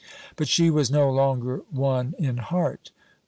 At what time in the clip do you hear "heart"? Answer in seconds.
2.37-2.89